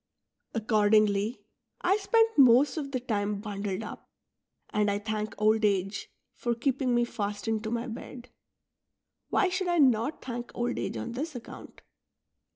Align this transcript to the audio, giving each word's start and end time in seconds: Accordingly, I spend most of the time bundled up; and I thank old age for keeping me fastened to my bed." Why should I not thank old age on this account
Accordingly, 0.55 1.41
I 1.81 1.97
spend 1.97 2.27
most 2.35 2.75
of 2.75 2.89
the 2.91 2.99
time 2.99 3.39
bundled 3.39 3.83
up; 3.83 4.09
and 4.71 4.89
I 4.89 4.97
thank 4.97 5.35
old 5.39 5.63
age 5.63 6.09
for 6.33 6.55
keeping 6.55 6.95
me 6.95 7.05
fastened 7.05 7.63
to 7.65 7.69
my 7.69 7.85
bed." 7.85 8.29
Why 9.29 9.47
should 9.49 9.67
I 9.67 9.77
not 9.77 10.23
thank 10.25 10.51
old 10.55 10.79
age 10.79 10.97
on 10.97 11.11
this 11.11 11.35
account 11.35 11.83